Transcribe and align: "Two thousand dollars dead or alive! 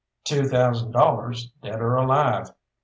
"Two 0.23 0.45
thousand 0.45 0.93
dollars 0.93 1.51
dead 1.61 1.79
or 1.79 1.93
alive! 1.95 2.49